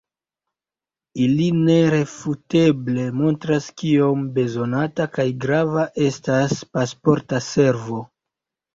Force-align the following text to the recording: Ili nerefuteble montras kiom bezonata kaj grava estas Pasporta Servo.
Ili 1.25 1.49
nerefuteble 1.57 3.05
montras 3.19 3.69
kiom 3.83 4.25
bezonata 4.41 5.09
kaj 5.21 5.29
grava 5.47 5.87
estas 6.11 6.61
Pasporta 6.75 7.47
Servo. 7.55 8.05